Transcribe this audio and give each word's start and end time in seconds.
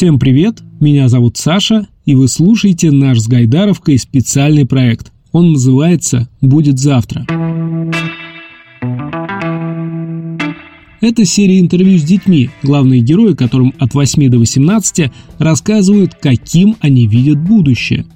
Всем 0.00 0.18
привет, 0.18 0.62
меня 0.80 1.10
зовут 1.10 1.36
Саша, 1.36 1.86
и 2.06 2.14
вы 2.14 2.26
слушаете 2.26 2.90
наш 2.90 3.18
с 3.18 3.28
Гайдаровкой 3.28 3.98
специальный 3.98 4.64
проект. 4.64 5.12
Он 5.30 5.52
называется 5.52 6.26
«Будет 6.40 6.78
завтра». 6.78 7.26
Это 11.02 11.26
серия 11.26 11.60
интервью 11.60 11.98
с 11.98 12.02
детьми, 12.02 12.48
главные 12.62 13.02
герои, 13.02 13.34
которым 13.34 13.74
от 13.78 13.92
8 13.92 14.30
до 14.30 14.38
18 14.38 15.12
рассказывают, 15.36 16.14
каким 16.14 16.76
они 16.80 17.06
видят 17.06 17.38
будущее. 17.38 18.06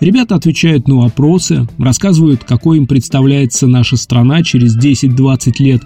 Ребята 0.00 0.34
отвечают 0.34 0.88
на 0.88 0.96
вопросы, 0.96 1.66
рассказывают, 1.78 2.44
какой 2.44 2.76
им 2.76 2.86
представляется 2.86 3.66
наша 3.66 3.96
страна 3.96 4.42
через 4.42 4.76
10-20 4.76 5.54
лет, 5.60 5.80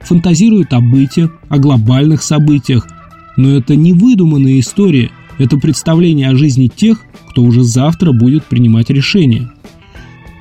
фантазируют 0.00 0.72
о 0.72 0.80
быте, 0.80 1.30
о 1.48 1.58
глобальных 1.58 2.24
событиях. 2.24 2.88
Но 3.36 3.50
это 3.50 3.76
не 3.76 3.92
выдуманные 3.92 4.60
истории, 4.60 5.10
это 5.38 5.58
представление 5.58 6.30
о 6.30 6.36
жизни 6.36 6.68
тех, 6.68 7.02
кто 7.30 7.42
уже 7.42 7.62
завтра 7.62 8.12
будет 8.12 8.44
принимать 8.44 8.90
решения. 8.90 9.50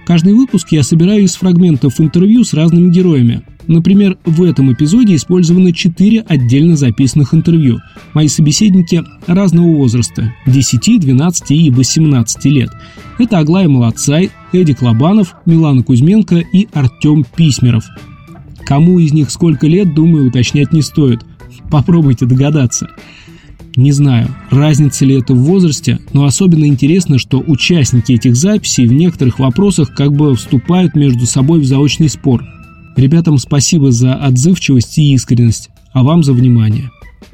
Каждый 0.06 0.34
выпуск 0.34 0.68
я 0.72 0.84
собираю 0.84 1.24
из 1.24 1.36
фрагментов 1.36 2.00
интервью 2.00 2.44
с 2.44 2.54
разными 2.54 2.92
героями– 2.92 3.44
Например, 3.68 4.18
в 4.26 4.44
этом 4.44 4.72
эпизоде 4.72 5.16
использованы 5.16 5.74
четыре 5.74 6.22
отдельно 6.22 6.76
записанных 6.76 7.34
интервью. 7.34 7.80
Мои 8.14 8.28
собеседники 8.28 9.04
разного 9.26 9.76
возраста– 9.76 10.34
10, 10.46 11.00
12 11.00 11.52
и 11.52 11.72
18 11.72 12.46
лет. 12.46 12.70
Это 13.18 13.40
Аглая 13.40 13.68
Молодцай, 13.68 14.30
Эдик 14.54 14.82
Лобанов, 14.82 15.36
Милана 15.46 15.84
Кузьменко 15.84 16.38
и 16.38 16.68
Артем 16.74 17.26
Письмеров. 17.36 17.86
Кому 18.66 19.00
из 19.00 19.14
них 19.14 19.32
сколько 19.32 19.68
лет, 19.68 19.94
думаю, 19.94 20.28
уточнять 20.28 20.72
не 20.74 20.82
стоит. 20.82 21.26
Попробуйте 21.70 22.26
догадаться. 22.26 22.90
Не 23.76 23.92
знаю, 23.92 24.30
разница 24.52 25.06
ли 25.06 25.20
это 25.20 25.34
в 25.34 25.44
возрасте, 25.44 26.00
но 26.14 26.26
особенно 26.26 26.66
интересно, 26.66 27.18
что 27.18 27.44
участники 27.46 28.14
этих 28.14 28.36
записей 28.36 28.88
в 28.88 28.94
некоторых 28.94 29.40
вопросах 29.40 29.94
как 29.94 30.14
бы 30.14 30.36
вступают 30.36 30.96
между 30.96 31.26
собой 31.26 31.60
в 31.60 31.66
заочный 31.66 32.10
спор– 32.10 32.44
Ребятам 32.96 33.38
спасибо 33.38 33.92
за 33.92 34.14
отзывчивость 34.14 34.98
и 34.98 35.14
искренность, 35.14 35.70
а 35.92 36.04
вам 36.04 36.24
за 36.24 36.32
внимание. 36.32 36.92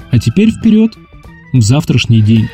А 0.09 0.17
теперь 0.17 0.49
вперед 0.49 0.93
в 1.53 1.61
завтрашний 1.61 2.21
день. 2.21 2.49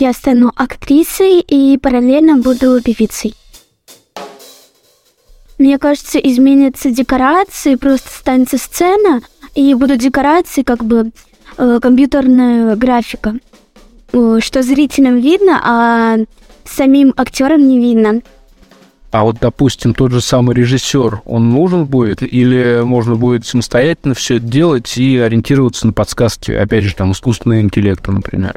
Я 0.00 0.14
стану 0.14 0.50
актрисой 0.56 1.40
и 1.40 1.76
параллельно 1.76 2.38
буду 2.38 2.80
певицей. 2.82 3.34
Мне 5.58 5.78
кажется, 5.78 6.18
изменятся 6.18 6.90
декорации, 6.90 7.74
просто 7.74 8.08
станется 8.08 8.56
сцена, 8.56 9.20
и 9.54 9.74
будут 9.74 9.98
декорации 9.98 10.62
как 10.62 10.86
бы 10.86 11.12
э, 11.58 11.78
компьютерная 11.82 12.76
графика, 12.76 13.34
что 14.10 14.62
зрителям 14.62 15.18
видно, 15.18 15.60
а 15.62 16.16
самим 16.64 17.12
актерам 17.18 17.68
не 17.68 17.78
видно. 17.78 18.22
А 19.10 19.24
вот, 19.24 19.36
допустим, 19.38 19.92
тот 19.92 20.12
же 20.12 20.22
самый 20.22 20.56
режиссер, 20.56 21.20
он 21.26 21.50
нужен 21.50 21.84
будет? 21.84 22.22
Или 22.22 22.80
можно 22.84 23.16
будет 23.16 23.44
самостоятельно 23.44 24.14
все 24.14 24.38
это 24.38 24.46
делать 24.46 24.96
и 24.96 25.18
ориентироваться 25.18 25.86
на 25.86 25.92
подсказки, 25.92 26.52
опять 26.52 26.84
же, 26.84 26.94
там, 26.94 27.12
искусственного 27.12 27.60
интеллекта, 27.60 28.12
например? 28.12 28.54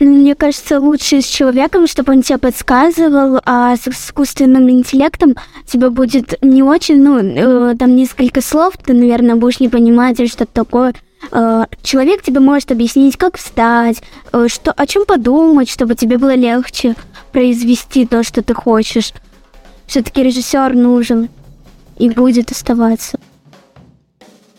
Мне 0.00 0.36
кажется, 0.36 0.78
лучше 0.78 1.20
с 1.20 1.26
человеком, 1.26 1.88
чтобы 1.88 2.12
он 2.12 2.22
тебе 2.22 2.38
подсказывал, 2.38 3.40
а 3.44 3.76
с 3.76 3.88
искусственным 3.88 4.70
интеллектом 4.70 5.34
тебе 5.66 5.90
будет 5.90 6.40
не 6.40 6.62
очень, 6.62 7.02
ну, 7.02 7.18
э, 7.18 7.74
там 7.76 7.96
несколько 7.96 8.40
слов, 8.40 8.74
ты, 8.76 8.92
наверное, 8.92 9.34
будешь 9.34 9.58
не 9.58 9.68
понимать, 9.68 10.16
что 10.30 10.46
такое. 10.46 10.94
Э, 11.32 11.64
человек 11.82 12.22
тебе 12.22 12.38
может 12.38 12.70
объяснить, 12.70 13.16
как 13.16 13.36
встать, 13.36 14.02
э, 14.32 14.46
что, 14.48 14.70
о 14.70 14.86
чем 14.86 15.04
подумать, 15.04 15.68
чтобы 15.68 15.96
тебе 15.96 16.16
было 16.16 16.34
легче 16.34 16.94
произвести 17.32 18.06
то, 18.06 18.22
что 18.22 18.42
ты 18.42 18.54
хочешь. 18.54 19.12
Все-таки 19.86 20.22
режиссер 20.22 20.74
нужен 20.74 21.28
и 21.96 22.08
будет 22.08 22.52
оставаться. 22.52 23.18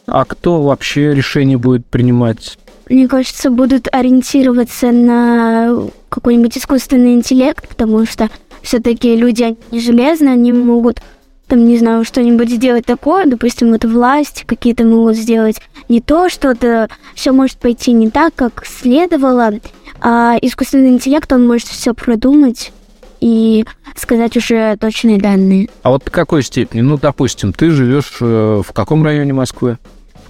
А 0.05 0.25
кто 0.25 0.61
вообще 0.61 1.13
решение 1.13 1.57
будет 1.57 1.85
принимать? 1.85 2.57
Мне 2.89 3.07
кажется, 3.07 3.49
будут 3.49 3.87
ориентироваться 3.91 4.91
на 4.91 5.87
какой-нибудь 6.09 6.57
искусственный 6.57 7.13
интеллект, 7.13 7.67
потому 7.67 8.05
что 8.05 8.29
все-таки 8.61 9.15
люди 9.15 9.55
не 9.71 9.79
железные, 9.79 10.33
они 10.33 10.51
могут 10.51 11.01
там, 11.47 11.65
не 11.65 11.77
знаю, 11.79 12.03
что-нибудь 12.03 12.49
сделать 12.49 12.85
такое, 12.85 13.25
допустим, 13.25 13.71
вот 13.71 13.83
власть 13.83 14.43
какие-то 14.45 14.83
могут 14.83 15.15
сделать 15.15 15.59
не 15.87 15.99
то, 15.99 16.29
что-то 16.29 16.89
все 17.15 17.31
может 17.31 17.57
пойти 17.57 17.91
не 17.91 18.09
так, 18.09 18.35
как 18.35 18.65
следовало, 18.65 19.53
а 19.99 20.37
искусственный 20.41 20.89
интеллект, 20.89 21.31
он 21.33 21.47
может 21.47 21.67
все 21.67 21.93
продумать 21.93 22.71
и 23.19 23.65
сказать 23.95 24.37
уже 24.37 24.77
точные 24.77 25.17
данные. 25.17 25.69
А 25.81 25.89
вот 25.89 26.03
в 26.05 26.11
какой 26.11 26.43
степени? 26.43 26.81
Ну, 26.81 26.97
допустим, 26.97 27.51
ты 27.51 27.71
живешь 27.71 28.17
э, 28.21 28.61
в 28.65 28.71
каком 28.71 29.03
районе 29.03 29.33
Москвы? 29.33 29.77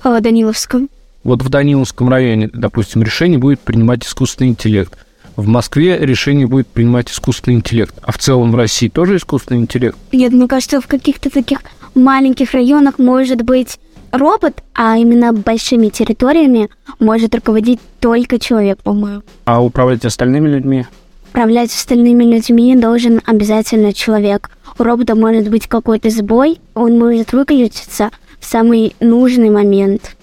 В 0.04 0.20
Даниловском. 0.22 0.90
Вот 1.24 1.42
в 1.42 1.50
Даниловском 1.50 2.10
районе, 2.10 2.50
допустим, 2.54 3.04
решение 3.04 3.38
будет 3.38 3.60
принимать 3.60 4.06
искусственный 4.06 4.50
интеллект. 4.50 4.98
В 5.36 5.48
Москве 5.48 5.98
решение 5.98 6.48
будет 6.48 6.68
принимать 6.68 7.10
искусственный 7.12 7.58
интеллект. 7.58 7.96
А 8.02 8.12
в 8.12 8.18
целом 8.18 8.52
в 8.52 8.56
России 8.56 8.90
тоже 8.90 9.18
искусственный 9.18 9.62
интеллект? 9.62 9.98
Нет, 10.12 10.32
мне 10.32 10.48
кажется, 10.48 10.82
в 10.82 10.88
каких-то 10.88 11.30
таких 11.30 11.60
маленьких 11.96 12.52
районах 12.54 13.00
может 13.00 13.42
быть 13.44 13.80
робот, 14.12 14.64
а 14.74 14.98
именно 14.98 15.34
большими 15.34 15.90
территориями 15.90 16.70
может 17.00 17.36
руководить 17.36 17.80
только 18.00 18.40
человек, 18.40 18.80
по-моему. 18.82 19.22
А 19.46 19.64
управлять 19.64 20.06
остальными 20.06 20.50
людьми? 20.50 20.86
Управлять 21.30 21.72
остальными 21.72 22.24
людьми 22.24 22.76
должен 22.76 23.22
обязательно 23.26 23.94
человек. 23.94 24.50
У 24.78 24.84
робота 24.84 25.16
может 25.16 25.50
быть 25.50 25.68
какой-то 25.68 26.10
сбой, 26.10 26.60
он 26.74 26.98
может 26.98 27.34
выключиться 27.34 28.10
в 28.40 28.46
самый 28.46 28.96
нужный 29.00 29.50
момент. 29.50 30.16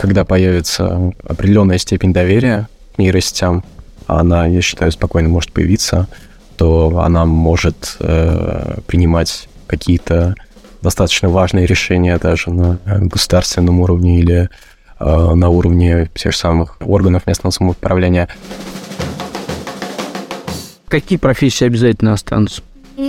Когда 0.00 0.24
появится 0.24 1.12
определенная 1.28 1.76
степень 1.76 2.14
доверия 2.14 2.68
к 2.94 2.98
нейросетям, 2.98 3.62
а 4.06 4.20
она, 4.20 4.46
я 4.46 4.62
считаю, 4.62 4.90
спокойно 4.92 5.28
может 5.28 5.52
появиться, 5.52 6.08
то 6.56 7.00
она 7.04 7.26
может 7.26 7.96
э, 8.00 8.78
принимать 8.86 9.46
какие-то 9.66 10.36
достаточно 10.80 11.28
важные 11.28 11.66
решения 11.66 12.16
даже 12.16 12.50
на 12.50 12.78
государственном 12.86 13.80
уровне 13.80 14.20
или 14.20 14.48
э, 14.98 15.34
на 15.34 15.50
уровне 15.50 16.10
тех 16.14 16.32
же 16.32 16.38
самых 16.38 16.78
органов 16.80 17.26
местного 17.26 17.52
самоуправления. 17.52 18.28
Какие 20.88 21.18
профессии 21.18 21.66
обязательно 21.66 22.14
останутся? 22.14 22.62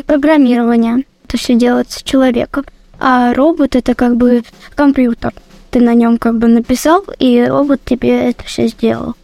Программирование. 0.06 1.06
Это 1.26 1.38
все 1.38 1.56
делается 1.56 2.04
человеком. 2.04 2.66
А 3.00 3.34
робот 3.34 3.78
это 3.78 3.96
как 3.96 4.18
бы 4.18 4.44
компьютер 4.76 5.32
ты 5.72 5.80
на 5.80 5.94
нем 5.94 6.18
как 6.18 6.38
бы 6.38 6.48
написал, 6.48 7.04
и 7.18 7.44
робот 7.44 7.82
тебе 7.84 8.30
это 8.30 8.44
все 8.44 8.68
сделал. 8.68 9.16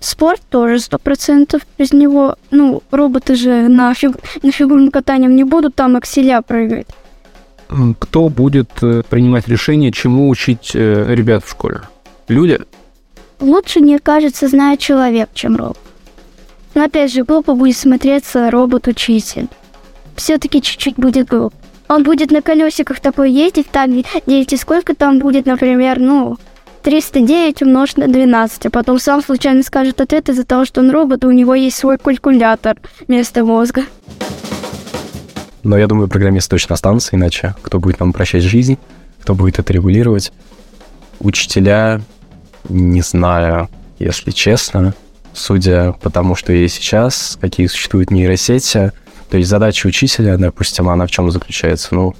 Спорт 0.00 0.42
тоже 0.50 0.80
сто 0.80 0.98
процентов 0.98 1.62
из 1.78 1.92
него. 1.92 2.34
Ну, 2.50 2.82
роботы 2.90 3.36
же 3.36 3.68
на, 3.68 3.94
фиг... 3.94 4.16
на 4.42 4.50
фигурном 4.50 4.90
катании 4.90 5.28
не 5.28 5.44
будут 5.44 5.76
там 5.76 5.96
акселя 5.96 6.42
прыгать. 6.42 6.88
Кто 8.00 8.28
будет 8.28 8.70
э, 8.82 9.02
принимать 9.08 9.46
решение, 9.48 9.92
чему 9.92 10.28
учить 10.28 10.72
э, 10.74 11.14
ребят 11.14 11.44
в 11.44 11.50
школе? 11.50 11.82
Люди? 12.26 12.58
Лучше, 13.40 13.80
мне 13.80 13.98
кажется, 14.00 14.48
знает 14.48 14.80
человек, 14.80 15.30
чем 15.34 15.56
робот. 15.56 15.78
Но 16.74 16.84
опять 16.84 17.12
же, 17.12 17.22
глупо 17.22 17.54
будет 17.54 17.76
смотреться 17.76 18.50
робот-учитель. 18.50 19.46
Все-таки 20.16 20.60
чуть-чуть 20.60 20.96
будет 20.96 21.28
глупо 21.28 21.54
он 21.94 22.02
будет 22.02 22.30
на 22.30 22.42
колесиках 22.42 23.00
такой 23.00 23.30
ездить, 23.30 23.70
так, 23.70 23.90
дети, 24.26 24.54
сколько 24.54 24.94
там 24.94 25.18
будет, 25.18 25.46
например, 25.46 25.98
ну, 26.00 26.38
309 26.82 27.62
умножить 27.62 27.98
на 27.98 28.08
12, 28.08 28.66
а 28.66 28.70
потом 28.70 28.98
сам 28.98 29.22
случайно 29.22 29.62
скажет 29.62 30.00
ответ 30.00 30.28
из-за 30.28 30.44
того, 30.44 30.64
что 30.64 30.80
он 30.80 30.90
робот, 30.90 31.22
и 31.24 31.26
у 31.26 31.30
него 31.30 31.54
есть 31.54 31.76
свой 31.76 31.98
калькулятор 31.98 32.78
вместо 33.06 33.44
мозга. 33.44 33.82
Но 35.62 35.78
я 35.78 35.86
думаю, 35.86 36.08
программисты 36.08 36.50
точно 36.50 36.74
останутся, 36.74 37.14
иначе 37.14 37.54
кто 37.62 37.78
будет 37.78 38.00
нам 38.00 38.10
упрощать 38.10 38.42
жизнь, 38.42 38.78
кто 39.20 39.34
будет 39.34 39.58
это 39.60 39.72
регулировать? 39.72 40.32
Учителя, 41.20 42.00
не 42.68 43.02
знаю, 43.02 43.68
если 44.00 44.32
честно, 44.32 44.94
судя 45.34 45.92
по 45.92 46.10
тому, 46.10 46.34
что 46.34 46.52
есть 46.52 46.74
сейчас, 46.74 47.38
какие 47.40 47.68
существуют 47.68 48.10
нейросети, 48.10 48.92
то 49.32 49.38
есть 49.38 49.48
задача 49.48 49.86
учителя, 49.86 50.36
допустим, 50.36 50.90
она 50.90 51.06
в 51.06 51.10
чем 51.10 51.30
заключается? 51.30 51.94
Ну, 51.94 52.14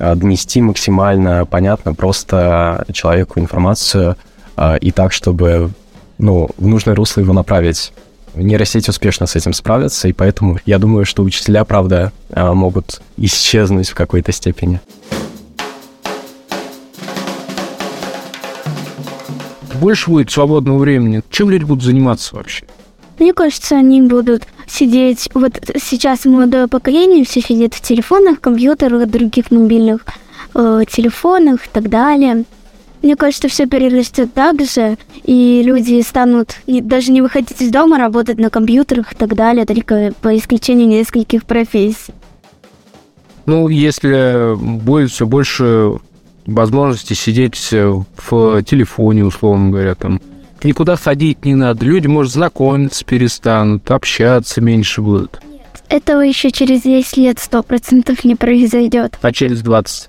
донести 0.00 0.60
максимально 0.60 1.46
понятно 1.46 1.94
просто 1.94 2.84
человеку 2.92 3.38
информацию 3.38 4.16
э, 4.56 4.76
и 4.78 4.90
так, 4.90 5.12
чтобы 5.12 5.70
ну, 6.18 6.48
в 6.58 6.66
нужное 6.66 6.96
русло 6.96 7.20
его 7.20 7.32
направить. 7.32 7.92
Нейросети 8.34 8.90
успешно 8.90 9.26
с 9.26 9.36
этим 9.36 9.52
справятся, 9.52 10.08
и 10.08 10.12
поэтому 10.12 10.58
я 10.66 10.80
думаю, 10.80 11.06
что 11.06 11.22
учителя, 11.22 11.64
правда, 11.64 12.10
а, 12.32 12.52
могут 12.52 13.00
исчезнуть 13.16 13.88
в 13.88 13.94
какой-то 13.94 14.32
степени. 14.32 14.80
Больше 19.74 20.10
будет 20.10 20.32
свободного 20.32 20.78
времени. 20.78 21.22
Чем 21.30 21.48
люди 21.48 21.62
будут 21.62 21.84
заниматься 21.84 22.34
вообще? 22.34 22.66
Мне 23.20 23.32
кажется, 23.32 23.76
они 23.76 24.02
будут 24.02 24.48
сидеть... 24.66 25.28
Вот 25.34 25.52
сейчас 25.82 26.24
молодое 26.24 26.68
поколение 26.68 27.24
все 27.24 27.40
сидит 27.40 27.74
в 27.74 27.80
телефонах, 27.80 28.40
компьютерах, 28.40 29.08
других 29.08 29.50
мобильных 29.50 30.04
э, 30.54 30.82
телефонах 30.88 31.66
и 31.66 31.70
так 31.72 31.88
далее. 31.88 32.44
Мне 33.02 33.14
кажется, 33.14 33.48
все 33.48 33.66
перерастет 33.66 34.32
так 34.32 34.60
же, 34.64 34.96
и 35.22 35.62
люди 35.64 36.00
станут 36.00 36.56
и 36.66 36.80
даже 36.80 37.12
не 37.12 37.22
выходить 37.22 37.60
из 37.60 37.70
дома, 37.70 37.98
работать 37.98 38.38
на 38.38 38.50
компьютерах 38.50 39.12
и 39.12 39.16
так 39.16 39.34
далее, 39.34 39.64
только 39.64 40.12
по 40.22 40.36
исключению 40.36 40.88
нескольких 40.88 41.44
профессий. 41.44 42.14
Ну, 43.44 43.68
если 43.68 44.56
будет 44.56 45.12
все 45.12 45.26
больше 45.26 45.92
возможности 46.46 47.12
сидеть 47.12 47.54
в 47.70 48.62
телефоне, 48.64 49.24
условно 49.24 49.70
говоря, 49.70 49.94
там, 49.94 50.20
никуда 50.64 50.96
ходить 50.96 51.44
не 51.44 51.54
надо, 51.54 51.84
люди, 51.84 52.06
может, 52.06 52.32
знакомиться 52.32 53.04
перестанут, 53.04 53.90
общаться 53.90 54.60
меньше 54.60 55.02
будут. 55.02 55.40
Этого 55.88 56.20
еще 56.20 56.50
через 56.50 56.82
10 56.82 57.16
лет 57.16 57.38
сто 57.38 57.62
процентов 57.62 58.24
не 58.24 58.34
произойдет. 58.34 59.16
А 59.22 59.32
через 59.32 59.62
20? 59.62 60.08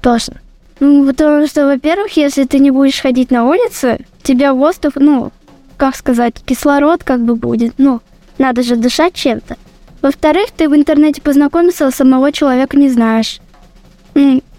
Точно. 0.00 0.40
Ну, 0.80 1.06
потому 1.06 1.46
что, 1.46 1.66
во-первых, 1.66 2.16
если 2.16 2.44
ты 2.44 2.58
не 2.60 2.70
будешь 2.70 3.00
ходить 3.00 3.30
на 3.30 3.44
улице, 3.44 3.98
тебя 4.22 4.54
воздух, 4.54 4.92
ну, 4.96 5.32
как 5.76 5.96
сказать, 5.96 6.34
кислород 6.44 7.04
как 7.04 7.24
бы 7.24 7.34
будет. 7.34 7.74
Ну, 7.78 8.00
надо 8.38 8.62
же 8.62 8.76
дышать 8.76 9.14
чем-то. 9.14 9.56
Во-вторых, 10.00 10.46
ты 10.56 10.68
в 10.68 10.74
интернете 10.74 11.20
познакомился, 11.20 11.86
а 11.86 11.90
самого 11.90 12.30
человека 12.32 12.76
не 12.76 12.88
знаешь. 12.88 13.40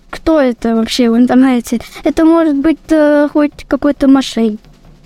Кто 0.10 0.42
это 0.42 0.76
вообще 0.76 1.10
в 1.10 1.18
интернете? 1.18 1.80
Это 2.04 2.26
может 2.26 2.56
быть 2.56 2.80
э, 2.90 3.28
хоть 3.32 3.66
какой-то 3.68 4.08
мошенник. 4.08 4.60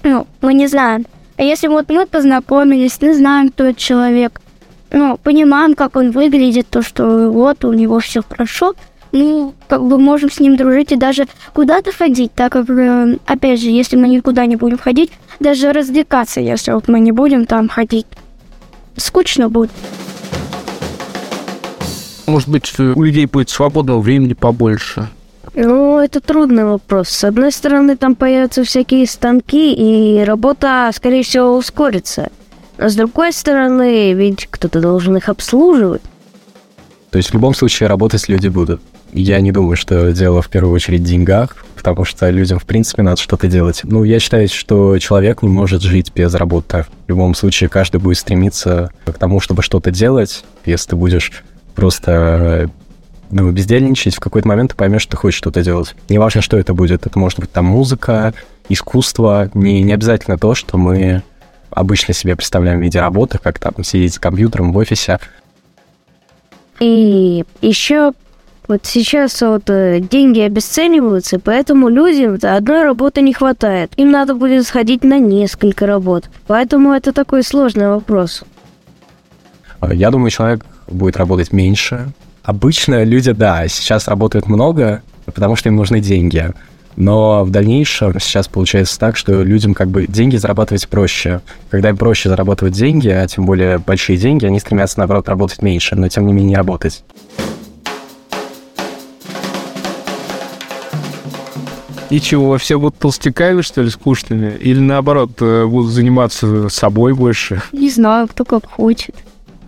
Ну, 0.04 0.28
мы 0.42 0.54
не 0.54 0.68
знаем. 0.68 1.06
А 1.38 1.44
если 1.44 1.68
вот 1.68 1.90
мы 1.90 2.06
познакомились, 2.06 3.02
не 3.02 3.14
знаем, 3.14 3.50
кто 3.50 3.66
этот 3.66 3.78
человек, 3.78 4.40
ну, 4.92 5.18
понимаем, 5.18 5.74
как 5.76 5.96
он 5.96 6.12
выглядит, 6.12 6.68
то, 6.70 6.82
что 6.82 7.32
вот 7.32 7.66
у 7.66 7.74
него 7.74 8.00
все 8.00 8.22
хорошо, 8.22 8.76
ну, 9.12 9.54
как 9.68 9.84
бы 9.84 9.98
можем 9.98 10.30
с 10.30 10.40
ним 10.40 10.56
дружить 10.58 10.92
и 10.92 10.96
даже 10.96 11.28
куда-то 11.54 11.92
ходить, 11.92 12.34
так 12.34 12.52
как, 12.52 12.70
э, 12.70 13.18
опять 13.26 13.62
же, 13.62 13.70
если 13.70 13.96
мы 13.96 14.08
никуда 14.08 14.46
не 14.46 14.56
будем 14.56 14.78
ходить, 14.78 15.12
даже 15.40 15.72
развлекаться, 15.72 16.40
если 16.40 16.72
вот 16.72 16.88
мы 16.88 17.00
не 17.00 17.12
будем 17.12 17.46
там 17.46 17.70
ходить, 17.70 18.06
скучно 18.98 19.50
будет. 19.50 19.72
Может 22.28 22.50
быть, 22.50 22.80
у 22.80 23.04
людей 23.04 23.26
будет 23.26 23.50
свободного 23.50 24.00
времени 24.00 24.34
побольше. 24.34 25.10
Ну, 25.54 26.00
это 26.00 26.20
трудный 26.20 26.66
вопрос. 26.66 27.10
С 27.10 27.24
одной 27.24 27.52
стороны, 27.52 27.98
там 27.98 28.16
появятся 28.16 28.64
всякие 28.64 29.06
станки, 29.08 29.74
и 29.74 30.24
работа, 30.24 30.90
скорее 30.94 31.24
всего, 31.24 31.56
ускорится. 31.58 32.30
А 32.78 32.90
с 32.90 32.96
другой 32.96 33.34
стороны, 33.34 34.14
ведь 34.14 34.48
кто-то 34.50 34.82
должен 34.82 35.16
их 35.18 35.30
обслуживать. 35.30 36.02
То 37.12 37.18
есть 37.18 37.30
в 37.30 37.34
любом 37.34 37.54
случае 37.54 37.88
работать 37.88 38.28
люди 38.28 38.48
будут. 38.48 38.82
Я 39.12 39.40
не 39.42 39.52
думаю, 39.52 39.76
что 39.76 40.12
дело 40.12 40.42
в 40.42 40.50
первую 40.50 40.74
очередь 40.74 41.02
в 41.02 41.04
деньгах, 41.04 41.56
потому 41.76 42.04
что 42.04 42.28
людям, 42.32 42.58
в 42.58 42.66
принципе, 42.66 43.04
надо 43.04 43.22
что-то 43.22 43.48
делать. 43.48 43.82
Ну, 43.84 44.04
я 44.04 44.20
считаю, 44.20 44.48
что 44.50 44.98
человек 44.98 45.44
не 45.44 45.50
может 45.50 45.84
жить 45.84 46.12
без 46.16 46.34
работы. 46.34 46.88
В 47.06 47.10
любом 47.10 47.36
случае, 47.36 47.70
каждый 47.70 47.98
будет 48.02 48.18
стремиться 48.18 48.92
к 49.06 49.14
тому, 49.14 49.40
чтобы 49.40 49.62
что-то 49.62 49.92
делать. 49.92 50.44
Если 50.66 50.90
ты 50.90 50.96
будешь 50.96 51.44
просто 51.76 52.72
ну, 53.32 53.52
бездельничать, 53.52 54.16
в 54.16 54.20
какой-то 54.20 54.48
момент 54.48 54.72
ты 54.72 54.78
поймешь, 54.78 55.02
что 55.02 55.12
ты 55.12 55.18
хочешь 55.18 55.38
что-то 55.38 55.64
делать. 55.64 55.96
Неважно, 56.10 56.42
что 56.42 56.58
это 56.58 56.74
будет. 56.74 57.06
Это 57.06 57.18
может 57.18 57.40
быть 57.40 57.52
там 57.52 57.66
музыка, 57.66 58.34
искусство. 58.70 59.50
Не, 59.54 59.82
не 59.82 59.94
обязательно 59.94 60.38
то, 60.38 60.56
что 60.56 60.78
мы 60.78 61.24
обычно 61.70 62.14
себе 62.14 62.36
представляем 62.36 62.80
в 62.80 62.84
виде 62.84 63.00
работы, 63.00 63.40
как 63.40 63.60
там 63.60 63.84
сидеть 63.84 64.14
за 64.14 64.20
компьютером 64.20 64.74
в 64.74 64.78
офисе. 64.78 65.20
И 66.80 67.44
еще 67.62 68.14
вот 68.68 68.86
сейчас 68.86 69.42
вот 69.42 69.70
э, 69.70 70.00
деньги 70.00 70.40
обесцениваются, 70.40 71.40
поэтому 71.40 71.90
людям 71.90 72.38
одной 72.42 72.84
работы 72.84 73.22
не 73.22 73.34
хватает. 73.34 73.92
Им 73.98 74.12
надо 74.12 74.36
будет 74.36 74.66
сходить 74.66 75.04
на 75.04 75.20
несколько 75.20 75.86
работ. 75.86 76.30
Поэтому 76.48 76.94
это 76.94 77.12
такой 77.12 77.44
сложный 77.44 77.90
вопрос. 77.90 78.44
А, 79.80 79.94
я 79.94 80.12
думаю, 80.12 80.30
человек 80.30 80.66
будет 80.88 81.18
работать 81.18 81.52
меньше. 81.52 82.08
Обычно 82.44 83.06
люди, 83.06 83.32
да, 83.32 83.66
сейчас 83.70 84.10
работают 84.10 84.48
много, 84.48 85.02
потому 85.26 85.56
что 85.56 85.70
им 85.70 85.78
нужны 85.78 86.02
деньги. 86.02 86.52
Но 86.98 87.46
в 87.46 87.50
дальнейшем 87.50 88.20
сейчас 88.20 88.50
получается 88.50 89.00
так, 89.00 89.16
что 89.16 89.44
людям 89.44 89.74
как 89.74 89.88
бы 89.88 90.06
деньги 90.08 90.36
зарабатывать 90.36 90.88
проще. 90.90 91.40
Когда 91.70 91.90
им 91.90 91.98
проще 91.98 92.28
зарабатывать 92.28 92.74
деньги, 92.74 93.08
а 93.08 93.26
тем 93.28 93.46
более 93.46 93.78
большие 93.78 94.18
деньги, 94.18 94.46
они 94.46 94.60
стремятся, 94.60 95.00
наоборот, 95.00 95.30
работать 95.30 95.62
меньше, 95.62 95.96
но 95.96 96.10
тем 96.10 96.28
не 96.28 96.34
менее 96.34 96.58
работать. 96.58 97.06
И 102.10 102.20
чего, 102.20 102.58
все 102.58 102.78
будут 102.78 103.00
толстяками, 103.00 103.62
что 103.62 103.82
ли, 103.82 103.90
скучными? 103.90 104.56
Или 104.60 104.80
наоборот, 104.80 105.32
э, 105.40 105.66
будут 105.66 105.92
заниматься 105.92 106.68
собой 106.68 107.14
больше? 107.14 107.64
Не 107.72 107.90
знаю, 107.90 108.28
кто 108.28 108.44
как 108.44 108.70
хочет. 108.70 109.16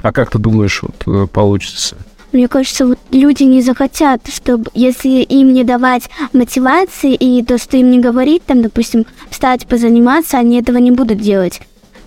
А 0.03 0.11
как 0.11 0.29
ты 0.29 0.37
думаешь, 0.37 0.83
вот 0.83 0.95
э, 1.07 1.25
получится? 1.25 1.95
Мне 2.35 2.49
кажется, 2.49 2.85
вот 2.85 2.99
люди 3.11 3.43
не 3.43 3.61
захотят, 3.61 4.27
чтобы, 4.27 4.65
если 4.73 5.07
им 5.07 5.53
не 5.53 5.63
давать 5.63 6.09
мотивации 6.33 7.13
и 7.13 7.41
то, 7.41 7.57
что 7.57 7.77
им 7.77 7.89
не 7.89 8.01
говорить, 8.01 8.43
там, 8.45 8.61
допустим, 8.61 9.05
встать, 9.29 9.65
позаниматься, 9.65 10.37
они 10.37 10.59
этого 10.59 10.75
не 10.79 10.91
будут 10.91 11.19
делать. 11.19 11.61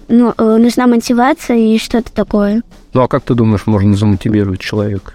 Ну, 0.09 0.35
э, 0.37 0.57
нужна 0.59 0.87
мотивация 0.87 1.57
и 1.57 1.79
что-то 1.79 2.13
такое. 2.13 2.63
Ну, 2.93 3.01
а 3.01 3.09
как 3.09 3.23
ты 3.23 3.35
думаешь, 3.35 3.67
можно 3.67 3.97
замотивировать 3.97 4.61
человека? 4.61 5.15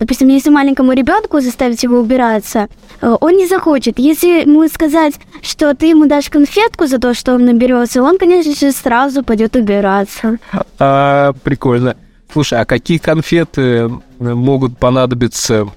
Допустим, 0.00 0.26
если 0.26 0.50
маленькому 0.50 0.94
ребенку 0.94 1.40
заставить 1.40 1.84
его 1.84 2.00
убираться, 2.00 2.66
э, 3.00 3.16
он 3.20 3.36
не 3.36 3.46
захочет. 3.46 4.00
Если 4.00 4.42
ему 4.42 4.66
сказать, 4.66 5.14
что 5.42 5.76
ты 5.76 5.86
ему 5.86 6.06
дашь 6.06 6.28
конфетку 6.28 6.88
за 6.88 6.98
то, 6.98 7.14
что 7.14 7.34
он 7.34 7.44
наберется, 7.44 8.02
он, 8.02 8.18
конечно 8.18 8.52
же, 8.52 8.72
сразу 8.72 9.22
пойдет 9.22 9.54
убираться. 9.54 10.38
А, 10.80 11.34
прикольно. 11.44 11.94
Слушай, 12.32 12.60
а 12.60 12.64
какие 12.64 12.98
конфеты 12.98 13.90
могут 14.18 14.78
понадобиться 14.78 15.68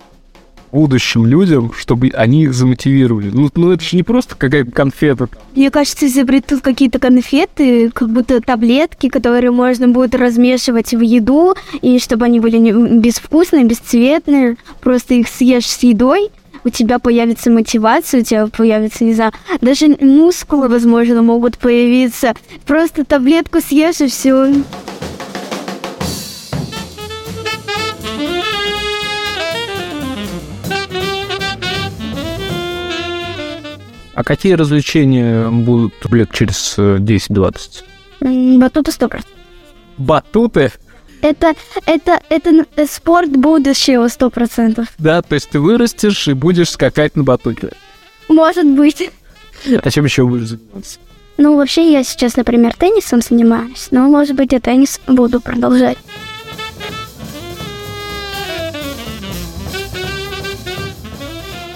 будущим 0.74 1.26
людям, 1.26 1.72
чтобы 1.78 2.10
они 2.16 2.44
их 2.44 2.54
замотивировали. 2.54 3.30
Ну, 3.32 3.50
ну 3.56 3.72
это 3.72 3.84
же 3.84 3.96
не 3.96 4.04
просто 4.04 4.36
какая-то 4.36 4.72
конфета. 4.72 5.30
Мне 5.56 5.70
кажется, 5.70 6.08
изобретут 6.08 6.62
какие-то 6.62 6.98
конфеты, 6.98 7.92
как 7.92 8.10
будто 8.10 8.42
таблетки, 8.42 9.08
которые 9.08 9.52
можно 9.52 9.88
будет 9.88 10.16
размешивать 10.16 10.92
в 10.94 11.00
еду, 11.00 11.54
и 11.82 12.00
чтобы 12.00 12.26
они 12.26 12.40
были 12.40 12.98
безвкусные, 12.98 13.66
бесцветные, 13.66 14.58
просто 14.82 15.14
их 15.14 15.28
съешь 15.28 15.68
с 15.68 15.84
едой, 15.84 16.32
у 16.66 16.70
тебя 16.70 16.98
появится 16.98 17.52
мотивация, 17.52 18.22
у 18.22 18.24
тебя 18.24 18.48
появится, 18.48 19.04
не 19.04 19.14
знаю, 19.14 19.32
даже 19.62 19.96
мускулы, 20.00 20.70
возможно, 20.70 21.22
могут 21.22 21.58
появиться. 21.58 22.34
Просто 22.66 23.06
таблетку 23.06 23.60
съешь 23.62 24.02
и 24.02 24.08
все. 24.08 24.52
А 34.14 34.24
какие 34.24 34.54
развлечения 34.54 35.50
будут 35.50 35.94
лет 36.12 36.32
через 36.32 36.78
10-20? 36.78 37.84
Батуты 38.60 38.92
100%. 38.92 39.24
Батуты? 39.98 40.72
Это, 41.22 41.54
это, 41.86 42.20
это 42.30 42.66
э, 42.76 42.86
спорт 42.86 43.30
будущего 43.30 44.08
сто 44.10 44.30
процентов. 44.30 44.88
Да, 44.98 45.22
то 45.22 45.36
есть 45.36 45.50
ты 45.50 45.60
вырастешь 45.60 46.28
и 46.28 46.34
будешь 46.34 46.72
скакать 46.72 47.16
на 47.16 47.24
батуте. 47.24 47.72
Может 48.28 48.68
быть. 48.68 49.10
А 49.82 49.90
чем 49.90 50.04
еще 50.04 50.26
будешь 50.28 50.50
заниматься? 50.50 51.00
Ну, 51.38 51.56
вообще, 51.56 51.92
я 51.92 52.04
сейчас, 52.04 52.36
например, 52.36 52.74
теннисом 52.76 53.22
занимаюсь, 53.22 53.88
но, 53.92 54.08
может 54.10 54.36
быть, 54.36 54.52
я 54.52 54.60
теннис 54.60 55.00
буду 55.08 55.40
продолжать. 55.40 55.98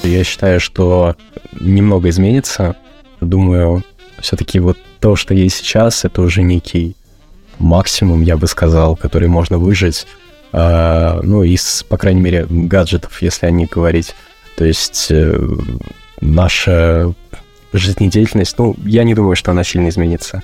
что 0.07 0.15
я 0.15 0.23
считаю, 0.23 0.59
что 0.61 1.15
немного 1.59 2.07
изменится. 2.07 2.77
Думаю, 3.19 3.83
все-таки 4.21 4.59
вот 4.59 4.77
то, 5.01 5.17
что 5.17 5.33
есть 5.33 5.57
сейчас, 5.57 6.05
это 6.05 6.21
уже 6.21 6.43
некий 6.43 6.95
максимум, 7.59 8.21
я 8.21 8.37
бы 8.37 8.47
сказал, 8.47 8.95
который 8.95 9.27
можно 9.27 9.57
выжить. 9.57 10.07
Э, 10.53 11.19
ну, 11.23 11.43
из, 11.43 11.83
по 11.89 11.97
крайней 11.97 12.21
мере, 12.21 12.47
гаджетов, 12.49 13.21
если 13.21 13.47
о 13.47 13.51
них 13.51 13.71
говорить. 13.71 14.15
То 14.55 14.63
есть 14.63 15.07
э, 15.09 15.37
наша 16.21 17.13
жизнедеятельность, 17.73 18.57
ну, 18.57 18.77
я 18.85 19.03
не 19.03 19.13
думаю, 19.13 19.35
что 19.35 19.51
она 19.51 19.65
сильно 19.65 19.89
изменится. 19.89 20.41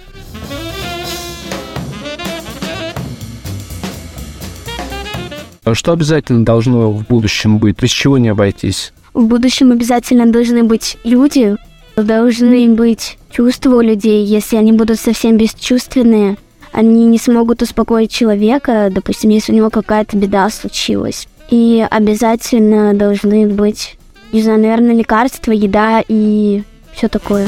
А 5.63 5.74
что 5.74 5.93
обязательно 5.93 6.43
должно 6.43 6.91
в 6.91 7.08
будущем 7.08 7.60
быть? 7.60 7.82
Без 7.82 7.91
чего 7.91 8.17
не 8.17 8.27
обойтись? 8.27 8.91
В 9.13 9.25
будущем 9.25 9.72
обязательно 9.72 10.25
должны 10.25 10.63
быть 10.63 10.98
люди, 11.03 11.55
должны 11.96 12.67
быть 12.74 13.20
чувства 13.29 13.75
у 13.75 13.82
людей. 13.82 14.25
Если 14.25 14.55
они 14.55 14.72
будут 14.72 15.00
совсем 15.00 15.38
бесчувственные, 15.38 16.38
они 16.72 17.05
не 17.05 17.20
смогут 17.20 17.62
успокоить 17.62 18.12
человека, 18.12 18.89
допустим, 18.91 19.29
если 19.29 19.51
у 19.51 19.55
него 19.55 19.70
какая-то 19.70 20.17
беда 20.17 20.50
случилась. 20.50 21.27
И 21.51 21.86
обязательно 21.88 22.96
должны 22.96 23.48
быть, 23.48 23.98
не 24.32 24.41
знаю, 24.41 24.60
наверное, 24.60 24.96
лекарства, 24.96 25.51
еда 25.51 26.03
и 26.08 26.63
все 26.93 27.08
такое. 27.08 27.48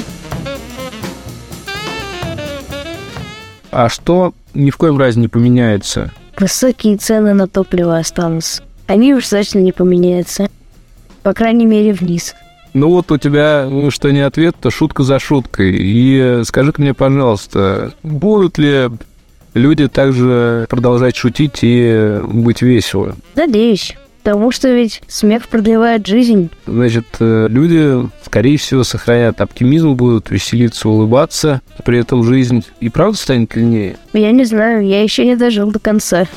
А 3.72 3.90
что 3.90 4.36
ни 4.54 4.70
в 4.70 4.78
коем 4.78 5.00
разе 5.00 5.20
не 5.20 5.28
поменяется? 5.28 6.12
Высокие 6.38 6.98
цены 6.98 7.34
на 7.34 7.48
топливо 7.48 7.98
останутся. 7.98 8.62
Они 8.86 9.16
уж 9.16 9.28
точно 9.28 9.60
не 9.60 9.72
поменяются. 9.72 10.48
По 11.26 11.34
крайней 11.34 11.66
мере, 11.66 11.92
вниз. 11.92 12.36
Ну 12.76 12.92
вот 12.92 13.12
у 13.12 13.18
тебя, 13.18 13.68
ну, 13.68 13.90
что 13.90 14.12
не 14.12 14.20
ответ, 14.20 14.56
то 14.62 14.70
шутка 14.70 15.02
за 15.02 15.18
шуткой. 15.18 15.76
И 15.76 16.20
э, 16.20 16.44
скажи-ка 16.46 16.80
мне, 16.80 16.94
пожалуйста, 16.94 17.94
будут 18.04 18.60
ли 18.60 18.90
люди 19.56 19.88
также 19.88 20.68
продолжать 20.70 21.16
шутить 21.16 21.62
и 21.64 22.20
быть 22.28 22.62
весело? 22.62 23.16
Надеюсь. 23.34 23.96
Потому 24.22 24.52
что 24.52 24.70
ведь 24.70 25.02
смех 25.08 25.48
продлевает 25.48 26.06
жизнь. 26.06 26.52
Значит, 26.68 27.08
э, 27.20 27.48
люди, 27.50 28.08
скорее 28.24 28.60
всего, 28.60 28.84
сохранят 28.84 29.42
оптимизм, 29.42 29.94
будут 29.94 30.30
веселиться, 30.30 30.88
улыбаться. 30.90 31.64
При 31.86 31.98
этом 31.98 32.24
жизнь 32.24 32.64
и 32.82 32.90
правда 32.90 33.18
станет 33.18 33.50
длиннее. 33.50 33.98
Я 34.14 34.32
не 34.32 34.46
знаю, 34.46 34.86
я 34.86 35.02
еще 35.02 35.26
не 35.26 35.36
дожил 35.36 35.72
до 35.72 35.80
конца. 35.80 36.28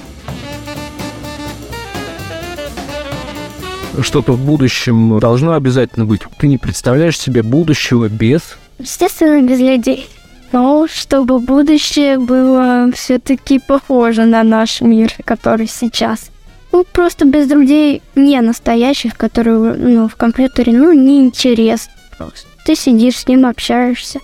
Что-то 4.00 4.32
в 4.32 4.44
будущем 4.44 5.18
должно 5.18 5.54
обязательно 5.54 6.04
быть. 6.04 6.22
Ты 6.38 6.46
не 6.46 6.58
представляешь 6.58 7.18
себе 7.18 7.42
будущего 7.42 8.08
без... 8.08 8.56
Естественно, 8.78 9.42
без 9.42 9.58
людей. 9.58 10.08
Но 10.52 10.86
чтобы 10.88 11.40
будущее 11.40 12.18
было 12.18 12.90
все-таки 12.94 13.58
похоже 13.58 14.24
на 14.24 14.42
наш 14.44 14.80
мир, 14.80 15.12
который 15.24 15.66
сейчас. 15.66 16.30
Ну, 16.72 16.84
просто 16.84 17.24
без 17.24 17.50
людей 17.50 18.02
не 18.14 18.40
настоящих, 18.40 19.16
которые 19.16 19.74
ну, 19.74 20.08
в 20.08 20.16
компьютере, 20.16 20.72
ну, 20.72 20.92
неинтересно 20.92 21.92
просто. 22.16 22.46
Ты 22.64 22.76
сидишь 22.76 23.18
с 23.18 23.26
ним, 23.26 23.46
общаешься. 23.46 24.20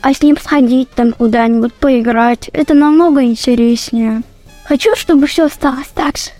А 0.00 0.12
с 0.12 0.22
ним 0.22 0.36
сходить 0.36 0.90
там 0.90 1.12
куда-нибудь, 1.12 1.72
поиграть, 1.74 2.48
это 2.52 2.74
намного 2.74 3.22
интереснее. 3.22 4.22
Хочу, 4.64 4.94
чтобы 4.96 5.26
все 5.26 5.46
осталось 5.46 5.88
так 5.94 6.16
же. 6.16 6.30